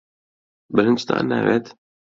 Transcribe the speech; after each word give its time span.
برنجتان 0.75 1.25
ناوێت؟ 1.31 1.65